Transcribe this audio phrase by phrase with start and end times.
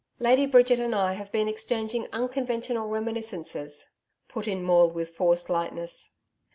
[0.19, 3.85] 'Lady Bridget and I have been exchanging unconventional reminiscences,'
[4.27, 6.09] put it Maule with forced lightness.